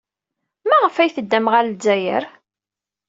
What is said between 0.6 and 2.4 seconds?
Maɣef ay teddam ɣer Lezzayer?